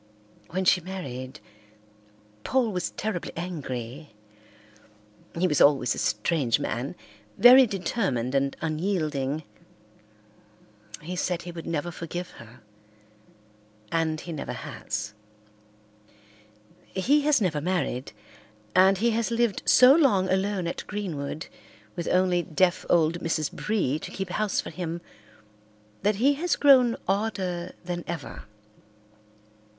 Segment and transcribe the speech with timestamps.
[0.49, 1.39] When she married,
[2.43, 4.15] Paul was terribly angry.
[5.37, 6.95] He was always a strange man,
[7.37, 9.43] very determined and unyielding.
[11.03, 12.61] He said he would never forgive her,
[13.91, 15.13] and he never has.
[16.87, 18.11] He has never married,
[18.75, 21.45] and he has lived so long alone at Greenwood
[21.95, 23.51] with only deaf old Mrs.
[23.51, 24.99] Bree to keep house for him
[26.01, 28.45] that he has grown odder than ever.